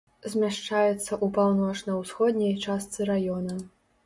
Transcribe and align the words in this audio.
Змяшчаецца 0.33 1.05
ў 1.07 1.29
паўночна-ўсходняй 1.35 2.57
частцы 2.65 3.09
раёна. 3.13 3.61